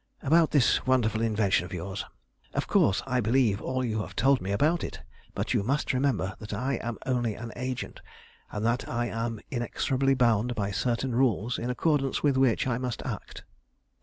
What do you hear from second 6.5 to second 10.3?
I am only an agent, and that I am inexorably